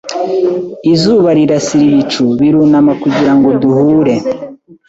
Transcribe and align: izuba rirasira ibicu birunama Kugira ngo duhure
izuba 0.93 1.29
rirasira 1.37 1.83
ibicu 1.89 2.23
birunama 2.39 2.91
Kugira 3.01 3.31
ngo 3.37 3.49
duhure 3.61 4.15